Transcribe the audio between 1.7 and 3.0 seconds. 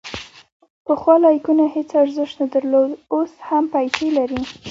هیڅ ارزښت نه درلود،